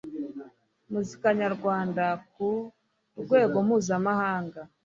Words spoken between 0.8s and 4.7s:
“muzika nyarwanda ku rwego mpuzamahanga